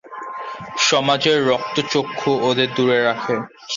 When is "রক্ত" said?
1.47-1.75